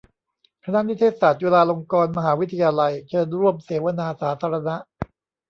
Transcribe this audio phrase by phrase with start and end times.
[0.65, 4.75] คณะนิเทศศาสตร์ จุฬาลงกรณ์มหาวิทยาลัย เชิญร่วมเสวนาสาธารณะ